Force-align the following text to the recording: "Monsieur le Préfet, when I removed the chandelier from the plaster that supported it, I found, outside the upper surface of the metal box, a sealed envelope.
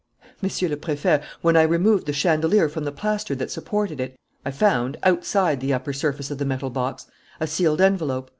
"Monsieur 0.41 0.67
le 0.67 0.77
Préfet, 0.77 1.21
when 1.41 1.55
I 1.55 1.61
removed 1.61 2.07
the 2.07 2.11
chandelier 2.11 2.67
from 2.67 2.85
the 2.85 2.91
plaster 2.91 3.35
that 3.35 3.51
supported 3.51 3.99
it, 4.01 4.17
I 4.43 4.49
found, 4.49 4.97
outside 5.03 5.59
the 5.61 5.73
upper 5.73 5.93
surface 5.93 6.31
of 6.31 6.39
the 6.39 6.43
metal 6.45 6.71
box, 6.71 7.05
a 7.39 7.45
sealed 7.45 7.81
envelope. 7.81 8.27